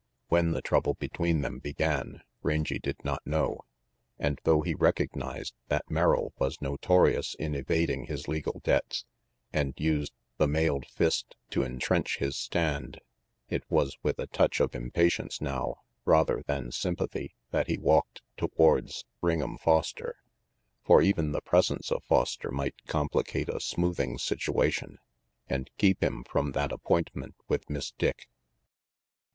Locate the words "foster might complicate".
22.05-23.49